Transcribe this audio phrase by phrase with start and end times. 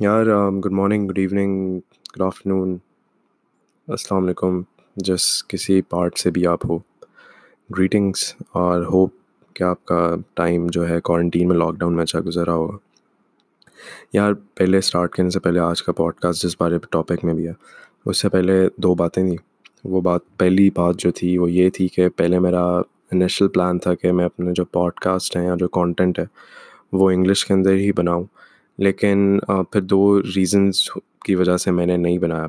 [0.00, 0.26] یار
[0.64, 1.78] good morning good evening
[2.16, 2.76] good afternoon
[3.88, 4.60] السلام علیکم،
[4.96, 6.78] جس کسی پارٹ سے بھی آپ ہو
[7.70, 9.10] گریٹنگس اور ہوپ
[9.56, 12.76] کہ آپ کا ٹائم جو ہے کوارنٹین میں لاک ڈاؤن میں اچھا گزرا ہوگا
[14.12, 17.48] یار، پہلے اسٹارٹ کرنے سے پہلے آج کا پوڈ کاسٹ جس بارے ٹاپک میں بھی
[17.48, 17.52] ہے،
[18.06, 19.36] اس سے پہلے دو باتیں تھیں۔
[19.84, 22.64] وہ بات، پہلی بات جو تھی، وہ یہ تھی کہ پہلے میرا
[23.12, 26.24] انیشل پلان تھا کہ میں اپنے جو پوڈ کاسٹ ہیں یا جو کانٹینٹ ہے،
[26.92, 28.24] وہ انگلش کے اندر ہی بناؤں۔
[28.78, 29.38] لیکن
[29.72, 30.88] پھر دو ریزنس
[31.24, 32.46] کی وجہ سے میں نے نہیں بنایا۔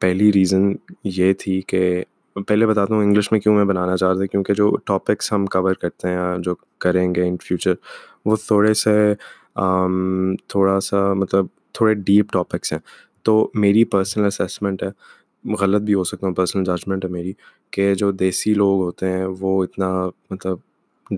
[0.00, 0.72] پہلی ریزن
[1.04, 2.02] یہ تھی کہ
[2.48, 5.46] پہلے بتاتا ہوں انگلش میں کیوں میں بنانا چاہ رہا تھا، کیونکہ جو ٹاپکس ہم
[5.46, 7.74] کور کرتے ہیں یا جو کریں گے ان فیوچر
[8.24, 9.14] وہ تھوڑے سے
[10.48, 12.78] تھوڑا سا مطلب تھوڑے ڈیپ ٹاپکس ہیں۔
[13.22, 14.88] تو میری پرسنل اسیسمنٹ ہے،
[15.60, 17.32] غلط بھی ہو سکتا ہوں پرسنل ججمنٹ ہے میری،
[17.72, 19.88] کہ جو دیسی لوگ ہوتے ہیں، وہ اتنا
[20.30, 20.58] مطلب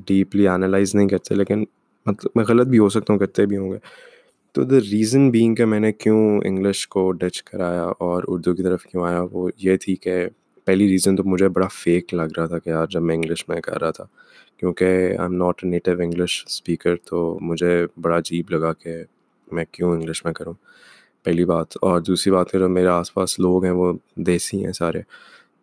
[0.06, 1.64] ڈیپلی انالائز نہیں کرتے، لیکن
[2.06, 3.78] مطلب میں غلط بھی ہو سکتا ہوں، کرتے بھی ہوں گے۔
[4.54, 8.62] تو دا ریزن بینگ کہ میں نے کیوں انگلش کو ڈچ کرایا اور اردو کی
[8.62, 10.14] طرف کیوں آیا وہ یہ تھی کہ
[10.66, 13.60] پہلی ریزن تو مجھے بڑا فیک لگ رہا تھا کہ یار جب میں انگلش میں
[13.60, 14.04] کر رہا تھا
[14.58, 18.96] کیونکہ I am not a native English speaker تو مجھے بڑا عجیب لگا کہ
[19.48, 20.54] میں کیوں انگلش میں کروں
[21.24, 24.72] پہلی بات اور دوسری بات کہ جو میرے آس پاس لوگ ہیں وہ دیسی ہیں
[24.72, 25.02] سارے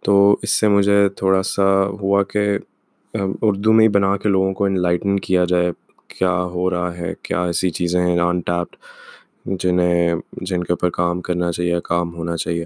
[0.04, 2.48] تو اس سے مجھے تھوڑا سا ہوا کہ
[3.14, 5.72] اردو میں ہی بنا کے لوگوں کو انلائٹن کیا جائے
[6.12, 8.76] کیا ہو رہا ہے، کیا ایسی چیزیں ہیں ان ٹیپڈ
[9.60, 12.66] جنہیں، جن کے اوپر کام کرنا چاہیے، کام ہونا چاہیے۔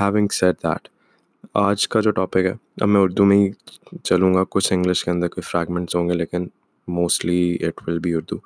[0.00, 0.88] ہیونگ سیٹ دیٹ
[1.54, 3.50] آج کا جو ٹاپک ہے، اب میں اردو میں ہی
[4.04, 6.46] چلوں گا، کچھ انگلش کے اندر کوئی فریگمنٹس ہوں گے، لیکن
[6.88, 8.36] mostly it will be Urdu.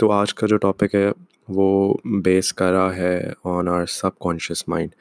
[0.00, 1.10] تو آج کا جو ٹاپک ہے،
[1.48, 3.86] وہ بیس کرا ہے on our
[4.18, 4.94] subconscious mind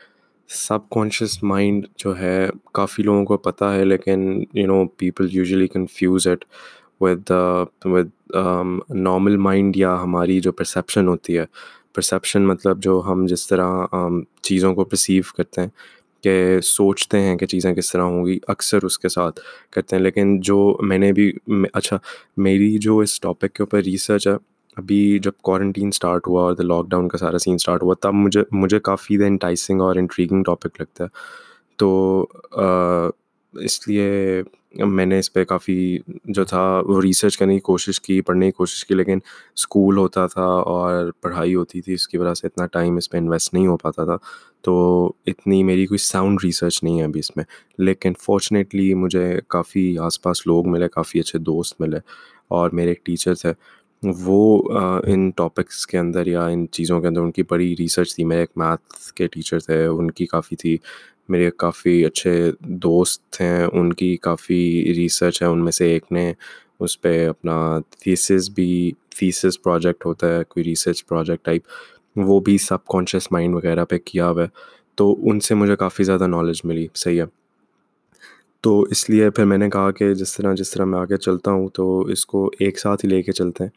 [0.90, 6.28] subconscious mind جو ہے، کافی لوگوں کو پتہ ہے، لیکن you know people usually confuse
[6.28, 6.46] it
[7.02, 7.32] with
[7.86, 8.10] with
[8.90, 11.46] normal mind یا ہماری جو پرسیپشن ہوتی ہے.
[11.96, 15.70] پرسیپشن مطلب جو ہم جس طرح um, چیزوں کو پرسیو کرتے ہیں
[16.24, 19.40] کہ سوچتے ہیں کہ چیزیں کس طرح ہوں گی، اکثر اس کے ساتھ
[19.72, 20.04] کرتے ہیں.
[20.04, 21.32] لیکن جو میں نے بھی
[21.74, 21.98] اچھا
[22.38, 24.34] میری جو اس ٹاپک کے اوپر ریسرچ ہے،
[24.78, 28.44] ابھی جب کوارنٹین اسٹارٹ ہوا اور لاک ڈاؤن کا سارا سین اسٹارٹ ہوا، تب مجھے
[28.52, 31.10] مجھے کافی انٹائسنگ اور انٹریگنگ ٹاپک لگتا ہے.
[31.78, 32.28] تو
[33.54, 34.42] اس لیے
[34.76, 38.52] میں نے اس پہ کافی جو تھا وہ ریسرچ کرنے کی کوشش کی، پڑھنے کی
[38.52, 39.20] کوشش کی، لیکن
[39.56, 43.18] اسکول ہوتا تھا اور پڑھائی ہوتی تھی، اس کی وجہ سے اتنا ٹائم اس پہ
[43.18, 44.18] انویسٹ نہیں ہو پاتا تھا۔
[44.62, 47.44] تو اتنی میری کوئی ساؤنڈ ریسرچ نہیں ہے ابھی اس میں۔
[47.78, 51.98] لیکن فارچونیٹلی مجھے کافی آس پاس لوگ ملے، کافی اچھے دوست ملے
[52.48, 53.54] اور میرے ایک ٹیچر تھے۔
[54.04, 54.70] وہ
[55.06, 58.40] ان ٹاپکس کے اندر یا ان چیزوں کے اندر ان کی بڑی ریسرچ تھی۔ میرے
[58.40, 60.78] ایک میتھ کے ٹیچر تھے، ان کی کافی تھی۔
[61.30, 66.34] میرے کافی اچھے دوست ہیں، ان کی کافی ریسرچ ہے، ان میں سے ایک نے
[66.80, 71.62] اس پہ اپنا تھیسس بھی تھیسس پروجیکٹ ہوتا ہے، کوئی ریسرچ پروجیکٹ ٹائپ
[72.16, 74.48] وہ بھی سب کانشیس مائنڈ وغیرہ پہ کیا ہوا ہے۔
[74.96, 77.26] تو ان سے مجھے کافی زیادہ نالج ملی، صحیح ہے۔
[78.62, 81.52] تو اس لیے پھر میں نے کہا کہ جس طرح جس طرح میں آگے چلتا
[81.52, 83.72] ہوں تو اس کو ایک ساتھ ہی لے کے چلتے ہیں۔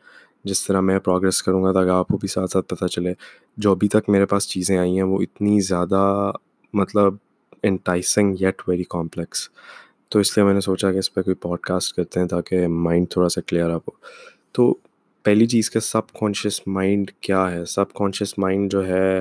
[0.44, 3.15] جس طرح میں پروگریس کروں گا، تاکہ آپ کو بھی ساتھ ساتھ پتہ چلے۔
[3.56, 6.33] جو ابھی تک میرے پاس چیزیں آئی ہیں، وہ اتنی زیادہ
[6.72, 7.15] مطلب
[7.62, 9.48] انٹائسنگ یٹ ویری کمپلیکس
[10.09, 12.69] تو اس لیے میں نے سوچا کہ اس پہ کوئی پوڈ کاسٹ کرتے ہیں تاکہ
[12.69, 13.91] مائنڈ تھوڑا سا کلیئر آپ ہو۔
[14.53, 14.75] تو
[15.22, 19.21] پہلی چیز کہ سب کانشیس مائنڈ کیا ہے؟ سب کانشیس مائنڈ جو ہے،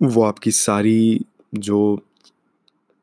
[0.00, 1.18] وہ آپ کی ساری
[1.52, 1.96] جو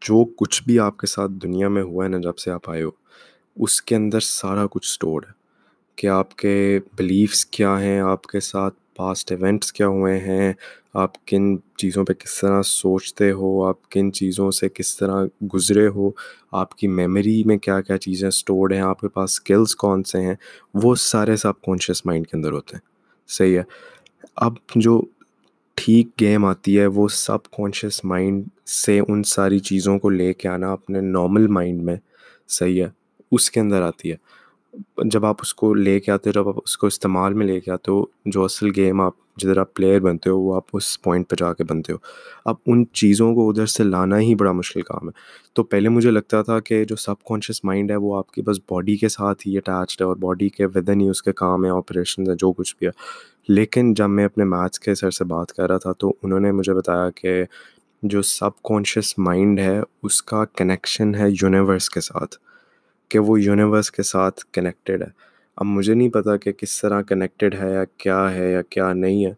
[0.02, 2.84] جو کچھ بھی آپ کے ساتھ دنیا میں ہوا ہے نا، جب سے آپ آئے
[2.84, 2.90] ہو،
[3.56, 5.38] اس کے اندر سارا کچھ اسٹورڈ ہے۔
[5.96, 10.54] کہ آپ کے بلیفس کیا ہیں؟ آپ کے ساتھ پاسٹ ایونٹس کیا ہوئے ہیں؟
[10.98, 15.88] آپ کن چیزوں پہ کس طرح سوچتے ہو؟ آپ کن چیزوں سے کس طرح گزرے
[15.88, 16.12] ہو؟
[16.52, 20.22] آپ کی میموری میں کیا کیا چیزیں اسٹورڈ ہیں؟ آپ کے پاس اسکلس کون سے
[20.22, 20.36] ہیں؟
[20.74, 22.82] وہ سارے سب کانشیس مائنڈ کے اندر ہوتے ہیں۔
[23.28, 23.64] صحیح ہے۔
[24.36, 25.02] اب جو
[25.76, 30.48] ٹھیک گیم آتی ہے، وہ سب کانشیس مائنڈ سے ان ساری چیزوں کو لے کے
[30.48, 31.96] آنا اپنے نارمل مائنڈ میں
[32.48, 32.90] صحیح ہے۔
[33.32, 34.16] اس کے اندر آتی ہے۔
[34.98, 37.60] جب آپ اس کو لے کے آتے ہو، جب آپ اس کو استعمال میں لے
[37.60, 41.02] کے آتے ہو، جو اصل گیم آپ جدھر آپ پلیئر بنتے ہو، وہ آپ اس
[41.02, 41.98] پوائنٹ پہ جا کے بنتے ہو۔
[42.46, 45.12] اب ان چیزوں کو ادھر سے لانا ہی بڑا مشکل کام ہے۔
[45.54, 48.58] تو پہلے مجھے لگتا تھا کہ جو سب کانشیس مائنڈ ہے، وہ آپ کی بس
[48.70, 51.70] باڈی کے ساتھ ہی اٹیچڈ ہے اور باڈی کے ودن ہی اس کے کام ہے
[51.70, 52.92] آپریشن ہے جو کچھ بھی ہے۔
[53.48, 56.52] لیکن جب میں اپنے میتھس کے سر سے بات کر رہا تھا، تو انہوں نے
[56.52, 57.44] مجھے بتایا کہ
[58.04, 62.36] جو سب کانشیس مائنڈ ہے، اس کا کنیکشن ہے یونیورس کے ساتھ۔
[63.10, 65.08] کہ وہ یونیورس کے ساتھ کنیکٹیڈ ہے۔
[65.56, 69.26] اب مجھے نہیں پتا کہ کس طرح کنیکٹیڈ ہے یا کیا ہے یا کیا نہیں
[69.26, 69.34] ہے۔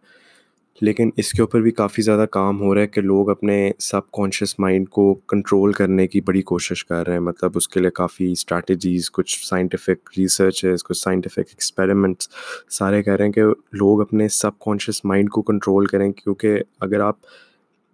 [0.81, 4.11] لیکن اس کے اوپر بھی کافی زیادہ کام ہو رہا ہے کہ لوگ اپنے سب
[4.11, 7.89] کانشیس مائنڈ کو کنٹرول کرنے کی بڑی کوشش کر رہے ہیں۔ مطلب اس کے لیے
[7.89, 12.27] کافی اسٹریٹجیز کچھ سائنٹیفک ریسرچز کچھ سائنٹیفک ایکسپیریمنٹس
[12.69, 16.99] سارے کہہ رہے ہیں کہ لوگ اپنے سب کانشیس مائنڈ کو کنٹرول کریں۔ کیونکہ اگر
[16.99, 17.15] آپ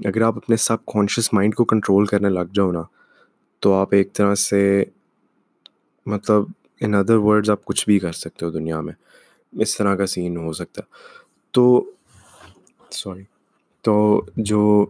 [0.05, 2.83] اگر آپ اپنے سب کانشیس مائنڈ کو کنٹرول کرنے لگ جاؤ نا،
[3.59, 4.83] تو آپ ایک طرح سے
[6.05, 6.43] مطلب
[6.81, 8.93] ان ادر ورڈز آپ کچھ بھی کر سکتے ہو دنیا میں،
[9.53, 10.87] اس طرح کا سین ہو سکتا۔ ہے
[11.51, 11.91] تو
[12.91, 13.23] سوری
[13.81, 14.85] تو جو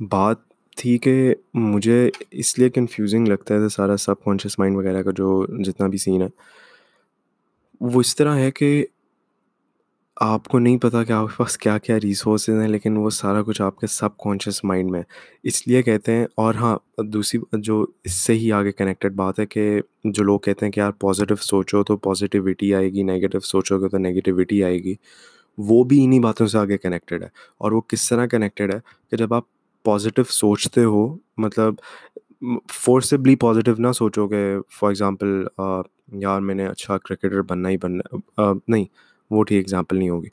[0.00, 0.36] بات
[0.76, 5.46] تھی کہ مجھے اس لیے کنفیوزنگ لگتا ہے سارا سب کانشیس مائنڈ وغیرہ کا جو
[5.64, 6.28] جتنا بھی سین ہے،
[7.80, 8.86] وہ اس طرح ہے کہ
[10.16, 13.42] آپ کو نہیں پتا کہ آپ کے پاس کیا کیا ریسورسز ہیں، لیکن وہ سارا
[13.42, 15.02] کچھ آپ کے سب کانشیس مائنڈ میں
[15.44, 19.46] اس لیے کہتے ہیں، اور ہاں دوسری جو اس سے ہی آگے کنیکٹڈ بات ہے
[19.46, 23.80] کہ جو لوگ کہتے ہیں کہ یار پازیٹیو سوچو تو پازیٹیوٹی آئے گی نگیٹیو سوچو
[23.80, 24.94] گے تو نگیٹیوٹی آئے گی۔
[25.58, 27.28] وہ بھی انہیں باتوں سے آگے کنیکٹیڈ ہے۔
[27.60, 28.78] اور وہ کس طرح کنیکٹیڈ ہے
[29.10, 29.44] کہ جب آپ
[29.84, 31.06] پازیٹیو سوچتے ہو
[31.38, 31.74] مطلب
[32.74, 35.42] فورسبلی پازیٹیو نہ سوچو کہ فار ایگزامپل
[36.20, 38.84] یار میں نے اچھا کرکٹر بننا ہی بننا نہیں۔
[39.32, 40.28] وہ ٹھیک ایگزامپل نہیں ہوگی۔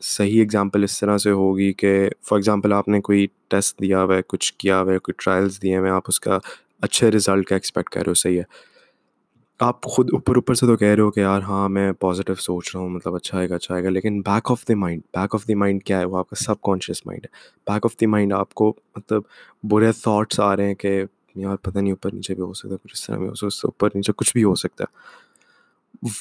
[0.00, 4.16] صحیح ایگزامپل اس طرح سے ہوگی کہ فار ایگزامپل آپ نے کوئی ٹیسٹ دیا ہوا
[4.16, 6.38] ہے، کچھ کیا ہوا ہے، کوئی ٹرائلس دیے ہوئے آپ اس کا
[6.82, 8.44] اچھے رزلٹ کا ایکسپیکٹ کر رہے ہو، صحیح ہے۔
[9.60, 12.70] آپ خود اوپر اوپر سے تو کہہ رہے ہو کہ یار ہاں میں پازیٹیو سوچ
[12.74, 15.34] رہا ہوں مطلب اچھا آئے گا اچھا آئے گا، لیکن back of the mind back
[15.34, 17.30] of the mind کیا ہے؟ وہ آپ کا سب کانشیس مائنڈ ہے۔
[17.72, 19.22] بیک آف دی مائنڈ آپ کو مطلب
[19.70, 21.02] برے تھاٹس آ رہے ہیں کہ
[21.34, 23.46] یار پتہ نہیں اوپر نیچے بھی ہو سکتا ہے کچھ اس طرح بھی ہو سکتا
[23.46, 25.27] ہے اوپر نیچے کچھ بھی ہو سکتا۔ ہے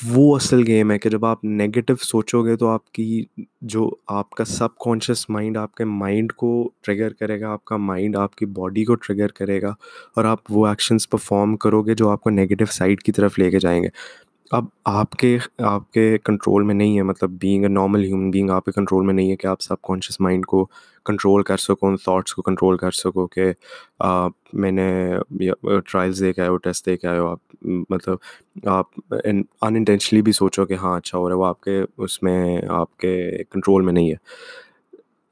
[0.06, 3.26] وہ اصل گیم ہے کہ جب آپ نگیٹو سوچو گے تو آپ کی
[3.62, 7.78] جو آپ کا سب کانشیس مائنڈ آپ کے مائنڈ کو ٹریگر کرے گا آپ کا
[7.78, 9.74] مائنڈ آپ کی باڈی کو ٹریگر کرے گا
[10.16, 13.52] اور آپ وہ ایکشنس پرفارم کرو گے جو آپ کو نگیٹو سائڈ کی طرف لے
[13.52, 13.90] کے جائیں گے۔
[14.52, 18.50] اب آپ کے آپ کے کنٹرول میں نہیں ہے مطلب being a normal human being
[18.50, 20.64] آپ کے کنٹرول میں نہیں ہے کہ آپ سب کانشیس مائنڈ کو
[21.06, 23.52] کنٹرول کر سکو، ان تھاٹس کو کنٹرول کر سکو کہ
[24.54, 24.88] میں نے
[25.92, 28.18] ٹرائلس دے کے آئے ہو ٹیسٹ دے کے آئے ہو، آپ مطلب
[28.70, 32.22] آپ ان انٹینشنلی بھی سوچو کہ ہاں اچھا ہو رہا ہے، وہ آپ کے، اس
[32.24, 32.40] میں
[32.70, 33.16] آپ کے
[33.52, 34.16] کنٹرول میں نہیں ہے۔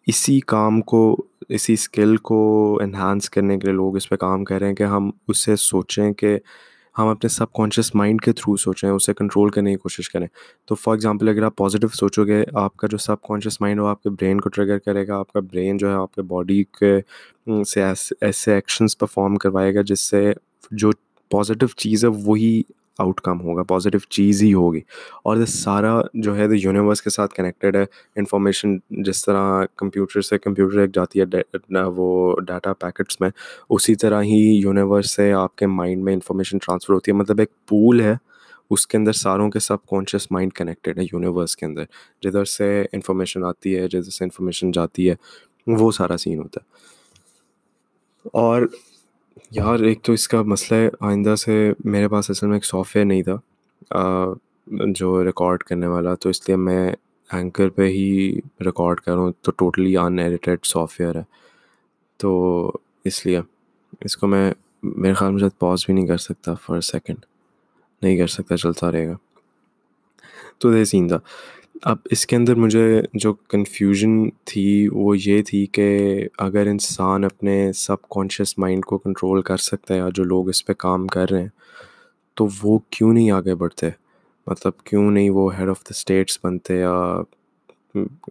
[0.07, 1.01] اسی کام کو،
[1.49, 2.39] اسی اسکل کو
[2.83, 5.55] انہانس کرنے کے لیے لوگ اس پہ کام کر رہے ہیں کہ ہم اس سے
[5.55, 6.37] سوچیں کہ
[6.97, 10.27] ہم اپنے سب کانشیس مائنڈ کے تھرو سوچیں، اسے کنٹرول کرنے کی کوشش کریں۔
[10.65, 13.87] تو فار ایگزامپل اگر آپ پازیٹیو سوچو گے، آپ کا جو سب کانشیس مائنڈ وہ
[13.87, 16.63] آپ کے برین کو ٹریگر کرے گا، آپ کا برین جو ہے، آپ کے باڈی
[16.63, 16.99] کے
[17.67, 17.83] سے
[18.21, 20.33] ایسے ایکشنس پرفارم کروائے گا، جس سے
[20.71, 20.91] جو
[21.31, 22.61] پازیٹیو چیز ہے، وہی
[22.99, 24.81] آؤٹ کم ہوگا پازیٹیو چیز ہی ہوگی۔
[25.23, 30.37] اور یہ سارا جو ہے یونیورس کے ساتھ کنیکٹیڈ ہے۔ انفارمیشن جس طرح کمپیوٹر سے
[30.37, 33.29] کمپیوٹر ایک جاتی ہے وہ ڈاٹا پیکٹس میں،
[33.69, 37.49] اسی طرح ہی یونیورس سے آپ کے مائنڈ میں انفارمیشن ٹرانسفر ہوتی ہے۔ مطلب ایک
[37.67, 38.15] پول ہے،
[38.69, 41.83] اس کے اندر ساروں کے سب کانشیس مائنڈ کنیکٹیڈ ہے یونیورس کے اندر۔
[42.21, 45.15] جدھر سے انفارمیشن آتی ہے، جدھر سے انفارمیشن جاتی ہے،
[45.67, 46.75] وہ سارا سین ہوتا ہے۔
[48.33, 48.61] اور
[49.51, 52.95] یار، ایک تو اس کا مسئلہ ہے، آئندہ سے میرے پاس اصل میں ایک سافٹ
[52.95, 53.37] ویئر نہیں تھا
[54.87, 56.91] جو ریکارڈ کرنے والا، تو اس لیے میں
[57.31, 61.23] اینکر پہ ہی ریکارڈ کروں تو totally unedited software ہے۔
[62.17, 62.71] تو
[63.03, 63.41] اس لیے
[64.01, 64.53] اس کو میں،
[64.83, 67.17] میرے خیال میں شاید پاز بھی نہیں کر سکتا فار سیکنڈ
[68.01, 69.15] نہیں کر سکتا، چلتا رہے گا۔
[70.57, 71.19] تو یہ سین تھا۔
[71.83, 77.73] اب اس کے اندر مجھے جو کنفیوژن تھی وہ یہ تھی کہ اگر انسان اپنے
[77.73, 81.31] سب کانشیس مائنڈ کو کنٹرول کر سکتا ہے یا جو لوگ اس پہ کام کر
[81.31, 81.49] رہے ہیں،
[82.33, 83.89] تو وہ کیوں نہیں آگے بڑھتے؟
[84.47, 87.21] مطلب کیوں نہیں وہ ہیڈ آف دا اسٹیٹس بنتے یا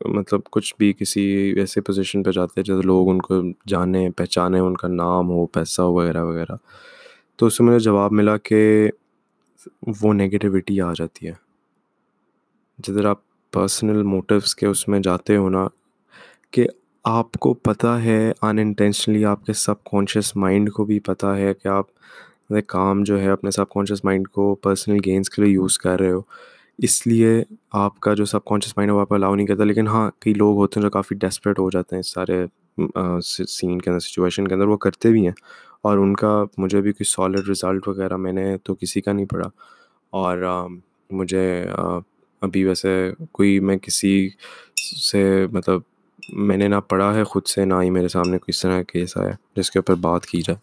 [0.05, 1.23] مطلب کچھ بھی کسی
[1.57, 5.83] ایسے پوزیشن پہ جاتے جیسے لوگ ان کو جانیں پہچانیں ان کا نام ہو، پیسہ
[5.83, 6.57] ہو، وغیرہ وغیرہ۔
[7.37, 8.91] تو اس سے مجھے جواب ملا کہ
[10.03, 11.33] وہ نگیٹیوٹی آ جاتی ہے۔
[12.79, 15.67] جدھر آپ پرسنل موٹیوس کے اس میں جاتے ہو نا
[16.51, 16.67] کہ
[17.05, 21.53] آپ کو پتہ ہے ان انٹینشنلی آپ کے سب کانشیس مائنڈ کو بھی پتہ ہے
[21.55, 21.87] کہ آپ
[22.67, 26.11] کام جو ہے اپنے سب کانشیس مائنڈ کو پرسنل گینس کے لیے یوز کر رہے
[26.11, 26.21] ہو۔
[26.79, 27.43] اس لیے
[27.73, 30.35] آپ کا جو سب کانشیس مائنڈ ہے وہ آپ الاؤ نہیں کرتا، لیکن ہاں کئی
[30.35, 32.45] لوگ ہوتے ہیں جو کافی ڈیسپریٹ ہو جاتے ہیں اس سارے
[33.49, 35.35] سین کے اندر سچویشن کے اندر، وہ کرتے بھی ہیں۔
[35.83, 39.27] اور ان کا مجھے بھی کوئی سالڈ رزلٹ وغیرہ میں نے تو کسی کا نہیں
[39.27, 39.49] پڑھا۔
[40.11, 40.67] اور
[41.11, 41.47] مجھے
[42.45, 44.29] ابھی ویسے کوئی میں کسی
[45.11, 45.81] سے مطلب
[46.33, 48.83] میں نے نہ پڑھا ہے خود سے، نہ ہی میرے سامنے کوئی اس طرح کا
[48.83, 50.57] کیس آیا جس کے اوپر بات کی جائے۔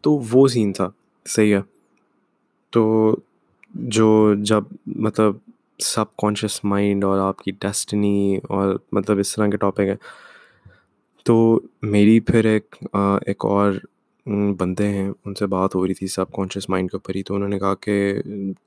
[0.00, 0.90] تو وہ سین تھا۔
[1.26, 1.60] صحیح ہے۔
[2.70, 3.16] تو
[3.74, 5.36] جو جب مطلب
[5.78, 9.96] سب کانشیس مائنڈ اور آپ کی ڈیسٹنی اور مطلب اس طرح کے ٹاپک ہے
[11.22, 12.76] تو میری پھر ایک
[13.26, 13.72] ایک اور
[14.26, 17.34] بندے ہیں، ان سے بات ہو رہی تھی سب کانشیس مائنڈ کے اوپر ہی، تو
[17.34, 17.94] انہوں نے کہا کہ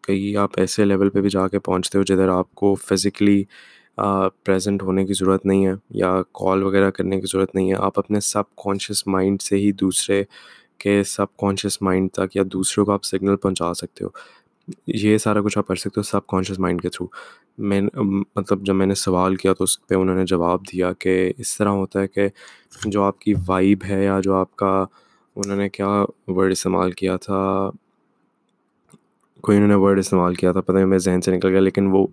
[0.02, 3.44] کہیں آپ ایسے لیول پہ بھی جا کے پہنچتے ہو جدھر آپ کو فزیکلی
[4.44, 8.00] پریزنٹ ہونے کی ضرورت نہیں ہے یا کال وغیرہ کرنے کی ضرورت نہیں ہے۔ آپ
[8.00, 10.24] اپنے سب کانشیس مائنڈ سے ہی دوسرے
[10.80, 14.10] کے سب کانشیس مائنڈ تک یا دوسروں کو آپ سگنل پہنچا سکتے ہو۔
[14.88, 17.08] یہ سارا کچھ آپ کر سکتے ہو سب کانشیس مائنڈ کے تھرو
[17.64, 17.82] میں
[18.36, 21.58] مطلب جب میں نے سوال کیا تو اس پہ انہوں نے جواب دیا کہ اس
[21.58, 22.28] طرح ہوتا ہے کہ
[22.86, 24.86] جو آپ کی وائب ہے یا جو آپ کا
[25.36, 25.88] انہوں نے کیا
[26.28, 27.70] ورڈ استعمال کیا تھا؟
[29.42, 31.88] کوئی انہوں نے ورڈ استعمال کیا تھا؟ پتہ نہیں میں ذہن سے نکل گیا، لیکن
[31.92, 32.06] وہ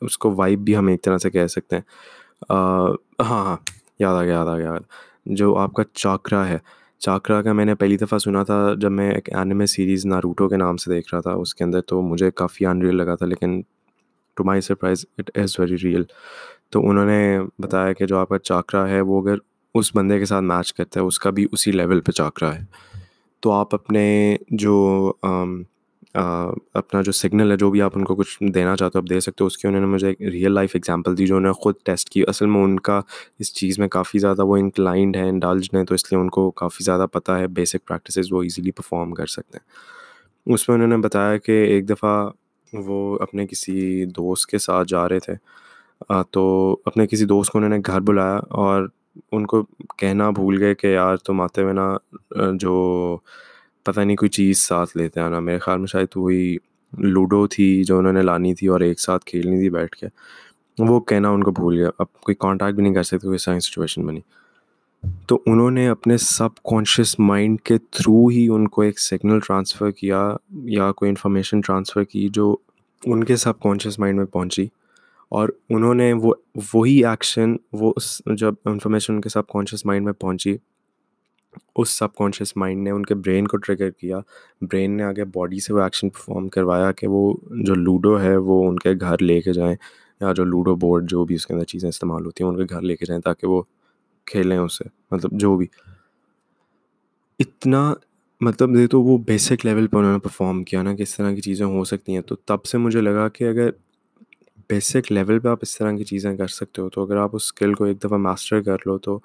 [0.00, 1.82] اس کو وائب بھی ہم ایک طرح سے کہہ سکتے ہیں۔
[2.50, 2.88] ہاں
[3.20, 3.56] ہاں
[3.98, 4.76] یاد آ گیا، یاد آ گیا
[5.26, 6.58] جو آپ کا چاکرا ہے،
[6.98, 10.56] چاکرا کا میں نے پہلی دفعہ سنا تھا جب میں ایک اینیمے سیریز ناروٹو کے
[10.56, 13.26] نام سے دیکھ رہا تھا، اس کے اندر تو مجھے کافی ان ریئل لگا تھا،
[13.26, 13.60] لیکن
[14.36, 16.02] to my surprise it is very real
[16.70, 19.36] تو انہوں نے بتایا کہ جو آپ کا چاکرا ہے، وہ اگر
[19.74, 22.64] اس بندے کے ساتھ میچ کرتا ہے، اس کا بھی اسی لیول پہ چاکرا ہے۔
[23.40, 25.12] تو آپ اپنے جو
[26.74, 29.20] اپنا جو سگنل ہے، جو بھی آپ ان کو کچھ دینا چاہتے ہو، آپ دے
[29.20, 31.60] سکتے ہو۔ اس کی انہوں نے مجھے ایک ریئل لائف ایگزامپل دی، جو انہوں نے
[31.62, 33.00] خود ٹیسٹ کی۔ اصل میں ان کا
[33.38, 36.50] اس چیز میں کافی زیادہ وہ انکلائنڈ ہے انڈالج ہیں، تو اس لیے ان کو
[36.50, 40.88] کافی زیادہ پتہ ہے۔ بیسک پریکٹسز وہ ایزیلی پرفارم کر سکتے ہیں۔ اس میں انہوں
[40.88, 42.30] نے بتایا کہ ایک دفعہ
[42.72, 45.34] وہ اپنے کسی دوست کے ساتھ جا رہے تھے۔
[46.30, 48.88] تو اپنے کسی دوست کو انہوں نے گھر بلایا اور
[49.32, 49.62] ان کو
[49.98, 51.96] کہنا بھول گئے کہ یار تم آتے ہوئے نا
[52.54, 53.16] جو
[53.82, 56.56] پتہ نہیں کوئی چیز ساتھ لیتے آنا میرے خیال میں شاید وہی
[56.98, 60.06] لوڈو تھی جو انہوں نے لانی تھی اور ایک ساتھ کھیلنی تھی بیٹھ کے۔
[60.78, 63.60] وہ کہنا ان کو بھول گیا۔ اب کوئی کانٹیکٹ بھی نہیں کر سکتے، کوئی سائن
[63.60, 64.20] سچویشن بنی
[65.26, 69.90] تو انہوں نے اپنے سب کانشیس مائنڈ کے تھرو ہی ان کو ایک سگنل ٹرانسفر
[69.90, 72.56] کیا یا کوئی انفارمیشن ٹرانسفر کی جو
[73.04, 74.66] ان کے سب کانشیس مائنڈ میں پہنچی۔
[75.30, 76.34] اور انہوں نے وہ
[76.74, 80.56] وہی ایکشن وہ اس جب انفارمیشن ان کے سب کانشیس مائنڈ میں پہنچی،
[81.76, 84.20] اس سب کانشیس مائنڈ نے ان کے برین کو ٹریگر کیا۔
[84.62, 88.68] برین نے آگے باڈی سے وہ ایکشن پرفارم کروایا کہ وہ جو لوڈو ہے، وہ
[88.68, 89.76] ان کے گھر لے کے جائیں
[90.20, 92.74] یا جو لوڈو بورڈ جو بھی اس کے اندر چیزیں استعمال ہوتی ہیں ان کے
[92.74, 93.62] گھر لے کے جائیں تاکہ وہ
[94.26, 95.66] کھیلیں اسے۔ مطلب جو بھی۔
[97.38, 97.94] اتنا
[98.40, 101.32] مطلب یہ تو وہ بیسک لیول پہ انہوں نے پرفارم کیا نا کہ اس طرح
[101.32, 103.70] کی چیزیں ہو سکتی ہیں۔ تو تب سے مجھے لگا کہ اگر
[104.70, 107.42] بیسک لیول پہ آپ اس طرح کی چیزیں کر سکتے ہو۔ تو اگر آپ اس
[107.44, 109.20] اسکل کو ایک دفعہ ماسٹر کر لو تو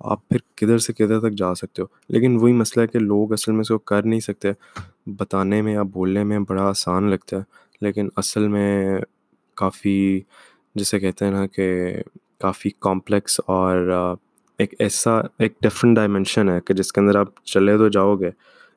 [0.00, 3.32] آپ پھر کدھر سے کدھر تک جا سکتے ہو۔ لیکن وہی مسئلہ ہے کہ لوگ
[3.32, 4.52] اصل میں اس کو کر نہیں سکتے۔
[5.06, 7.42] بتانے میں یا بولنے میں بڑا آسان لگتا ہے،
[7.80, 8.98] لیکن اصل میں
[9.54, 10.20] کافی،
[10.74, 11.94] جسے کہتے ہیں نا کہ
[12.40, 13.76] کافی کمپلیکس اور
[14.58, 18.30] ایک ایسا، ایک ڈفرینٹ ڈائمینشن ہے کہ جس کے اندر آپ چلے تو جاؤ گے،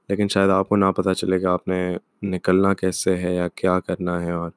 [0.10, 3.80] لیکن شاید آپ کو نہ پتہ چلے کہ آپ نے نکلنا کیسے ہے یا کیا
[3.80, 4.52] کرنا ہے اور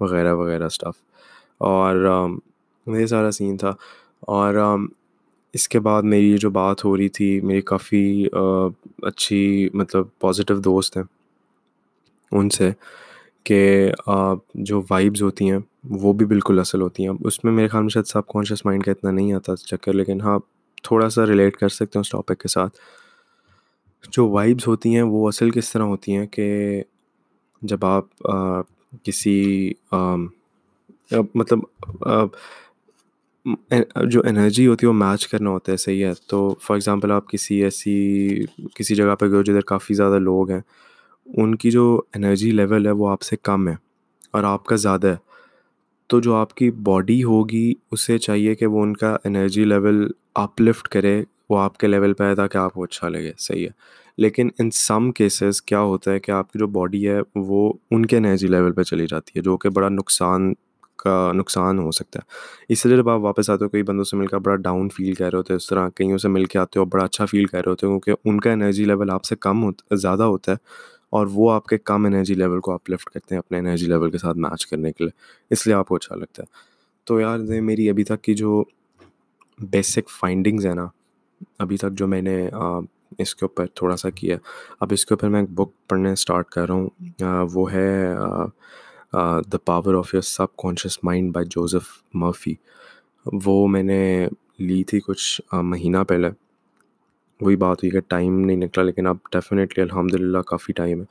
[0.00, 1.02] وغیرہ وغیرہ اسٹف
[1.58, 2.36] اور um,
[2.86, 3.72] یہ سارا سین تھا.
[4.20, 4.86] اور um,
[5.54, 8.26] اس کے بعد میری جو بات ہو رہی تھی میری کافی
[9.02, 11.04] اچھی مطلب پازیٹیو دوست ہیں.
[12.32, 12.70] ان سے
[13.44, 13.90] کہ
[14.54, 15.58] جو وائبز ہوتی ہیں،
[15.90, 17.12] وہ بھی بالکل اصل ہوتی ہیں.
[17.24, 20.20] اس میں میرے خیال میں شاید سب کانشیس مائنڈ کا اتنا نہیں آتا چکر، لیکن
[20.20, 20.38] ہاں
[20.82, 22.78] تھوڑا سا ریلیٹ کر سکتے ہیں اس ٹاپک کے ساتھ.
[24.12, 26.82] جو وائبس ہوتی ہیں، وہ اصل کس طرح ہوتی ہیں کہ
[27.62, 28.22] جب آپ
[29.04, 29.72] کسی
[31.34, 31.60] مطلب
[34.06, 37.28] جو انرجی ہوتی ہے وہ میچ کرنا ہوتا ہے، صحیح ہے۔ تو فار ایگزامپل آپ
[37.28, 38.44] کسی ایسی،
[38.74, 40.60] کسی جگہ پہ گئے جدھر کافی زیادہ لوگ ہیں،
[41.26, 43.74] ان کی جو انرجی لیول ہے وہ آپ سے کم ہے
[44.30, 45.16] اور آپ کا زیادہ ہے۔
[46.06, 50.60] تو جو آپ کی باڈی ہوگی، اسے چاہیے کہ وہ ان کا انرجی لیول اپ
[50.60, 53.70] لفٹ کرے، وہ آپ کے لیول پہ ہے تاکہ آپ کو اچھا لگے، صحیح ہے۔
[54.18, 58.06] لیکن ان سم کیسز کیا ہوتا ہے کہ آپ کی جو باڈی ہے وہ ان
[58.06, 60.52] کے انرجی لیول پہ چلی جاتی ہے، جو کہ بڑا نقصان
[60.96, 62.30] کا نقصان ہو سکتا ہے۔
[62.68, 65.14] اس لیے جب آپ واپس آتے ہو، کئی بندوں سے مل کر بڑا ڈاؤن فیل
[65.14, 67.44] کر رہے ہوتے ہیں، اس طرح کئیوں سے مل کے آتے ہو بڑا اچھا فیل
[67.44, 70.52] کر رہے ہوتے ہیں کیونکہ ان کا انرجی لیول آپ سے کم ہوتا زیادہ ہوتا
[70.52, 70.56] ہے
[71.10, 74.10] اور وہ آپ کے کم انرجی لیول کو آپ لفٹ کرتے ہیں اپنے انرجی لیول
[74.10, 75.10] کے ساتھ میچ کرنے کے لیے۔
[75.50, 76.46] اس لیے آپ کو اچھا لگتا ہے۔
[77.04, 78.64] تو یار میری ابھی تک کی جو
[79.58, 80.86] بیسک فائنڈنگز ہیں نا،
[81.58, 82.48] ابھی تک جو میں نے
[83.18, 84.36] اس کے اوپر تھوڑا سا کیا۔
[84.80, 86.88] اب اس کے اوپر میں ایک بک پڑھنے اسٹارٹ کر رہا ہوں۔
[87.52, 88.14] وہ ہے
[89.52, 90.22] the power of your
[90.62, 92.54] subconscious mind by Joseph Murphy
[93.44, 94.28] وہ میں نے
[94.58, 96.28] لی تھی کچھ مہینہ پہلے۔
[97.40, 101.04] وہی بات ہوئی کہ ٹائم نہیں نکلا، لیکن اب ڈیفینیٹلی الحمد للہ کافی ٹائم ہے۔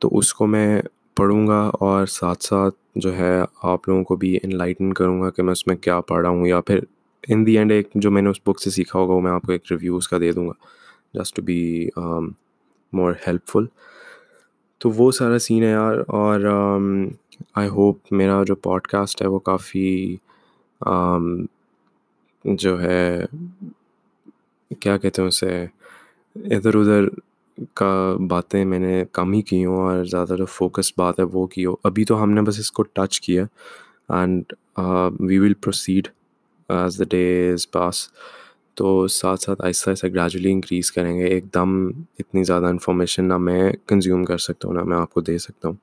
[0.00, 0.82] تو اس کو میں
[1.16, 5.30] پڑھوں گا اور ساتھ ساتھ جو ہے آپ لوگوں کو بھی ان لائٹن کروں گا
[5.30, 6.80] کہ میں اس میں کیا پڑھ رہا ہوں، یا پھر
[7.28, 9.42] ان دی اینڈ ایک جو میں نے اس بک سے سیکھا ہوگا، وہ میں آپ
[9.42, 10.52] کو ایک ریویو اس کا دے دوں گا۔
[11.14, 11.88] Just to be
[12.92, 13.12] more
[13.48, 13.64] helpful
[14.80, 17.08] تو وہ سارا سین ہے یار اور um,
[17.54, 20.16] آئی ہوپ میرا جو پوڈ کاسٹ ہے وہ کافی
[20.80, 21.44] um,
[22.44, 23.24] جو ہے،
[24.80, 25.64] کیا کہتے ہیں اسے،
[26.36, 27.08] ادھر ادھر
[27.74, 31.46] کا باتیں میں نے کم ہی کی ہوں اور زیادہ جو فوکس بات ہے وہ
[31.46, 31.74] کی ہو.
[31.84, 33.44] ابھی تو ہم نے بس اس کو ٹچ کیا
[34.08, 34.52] and
[35.20, 36.08] we will proceed
[36.68, 38.08] as the days pass
[38.74, 41.86] تو ساتھ ساتھ آہستہ آہستہ گریجولی انکریز کریں گے۔ ایک دم
[42.18, 45.68] اتنی زیادہ انفارمیشن نہ میں کنزیوم کر سکتا ہوں، نہ میں آپ کو دے سکتا
[45.68, 45.76] ہوں۔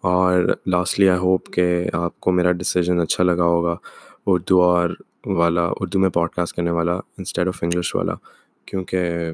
[0.00, 3.76] اور لاسٹلی آئی ہوپ کہ آپ کو میرا ڈسیزن اچھا لگا ہوگا
[4.26, 4.90] اردو اور
[5.26, 8.14] والا، اردو میں پوڈ کاسٹ کرنے والا انسٹیڈ آف انگلش والا،
[8.66, 9.32] کیونکہ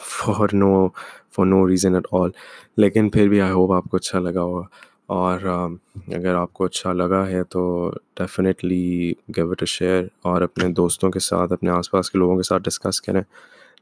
[0.00, 0.88] for no
[1.36, 2.30] for no reason at all
[2.76, 4.66] لیکن پھر بھی آئی ہوپ آپ کو اچھا لگا ہوگا۔
[5.08, 5.40] اور
[6.08, 11.10] اگر آپ کو اچھا لگا ہے تو definitely give it a share اور اپنے دوستوں
[11.10, 13.22] کے ساتھ، اپنے آس پاس کے لوگوں کے ساتھ ڈسکس کریں۔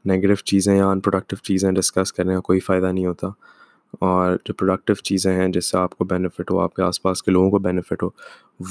[0.09, 3.27] نگیٹو چیزیں یا ان پروڈکٹیو چیزیں ڈسکس کرنے کا کوئی فائدہ نہیں ہوتا۔
[3.99, 7.23] اور جو پروڈکٹیو چیزیں ہیں، جس سے آپ کو بینیفٹ ہو، آپ کے آس پاس
[7.23, 8.09] کے لوگوں کو بینیفٹ ہو،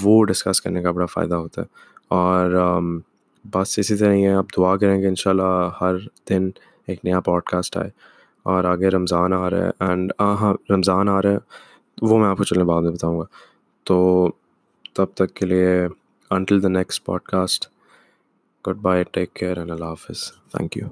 [0.04, 1.66] وہ ڈسکس کرنے کا بڑا فائدہ ہوتا ہے۔
[2.08, 2.80] اور
[3.54, 5.94] بس اسی طرح ہی ہے آپ دعا کریں کہ ان شاء اللہ ہر
[6.28, 6.50] دن
[6.86, 7.90] ایک نیا پوڈ کاسٹ آئے۔
[8.42, 11.38] اور آگے رمضان آ رہا ہے اینڈ ہاں رمضان آ رہا ہے۔
[12.02, 13.24] وہ میں آپ کو چلنے بعد میں بتاؤں گا۔
[13.84, 14.28] تو
[14.94, 15.88] تب تک کے لیے
[16.30, 17.68] until the next podcast
[18.76, 20.86] goodbye take care and اللہ حافظ۔ Thank you